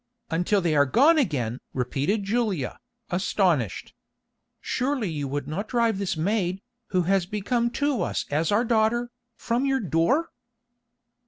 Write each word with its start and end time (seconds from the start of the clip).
"Until 0.31 0.61
they 0.61 0.75
are 0.75 0.87
gone 0.87 1.19
again!" 1.19 1.59
repeated 1.75 2.23
Julia, 2.23 2.79
astonished. 3.11 3.93
"Surely 4.59 5.07
you 5.11 5.27
would 5.27 5.47
not 5.47 5.67
drive 5.67 5.99
this 5.99 6.17
maid, 6.17 6.59
who 6.87 7.03
has 7.03 7.27
become 7.27 7.69
to 7.77 8.01
us 8.01 8.25
as 8.31 8.51
our 8.51 8.65
daughter, 8.65 9.11
from 9.37 9.67
your 9.67 9.79
door?" 9.79 10.31